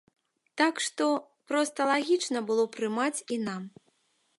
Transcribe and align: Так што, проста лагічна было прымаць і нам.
Так 0.61 0.81
што, 0.85 1.09
проста 1.53 1.79
лагічна 1.93 2.39
было 2.51 2.69
прымаць 2.79 3.17
і 3.37 3.43
нам. 3.49 3.73